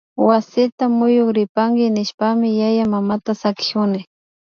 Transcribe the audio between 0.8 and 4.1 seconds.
muyuripanki nishpami yayamamata sakikuni